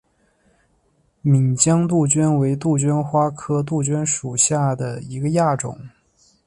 [1.21, 5.77] 岷江杜鹃为杜鹃花科杜鹃属下的一个亚种。